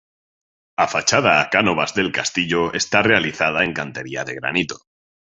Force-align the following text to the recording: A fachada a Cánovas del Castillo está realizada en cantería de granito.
A 0.83 0.85
fachada 0.93 1.39
a 1.41 1.47
Cánovas 1.51 1.93
del 1.93 2.11
Castillo 2.11 2.73
está 2.73 3.03
realizada 3.03 3.63
en 3.63 3.73
cantería 3.75 4.23
de 4.25 4.33
granito. 4.33 4.79